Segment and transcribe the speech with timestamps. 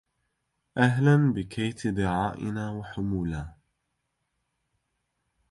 [0.77, 3.45] اهلا بكيت ظعائنا وحمولا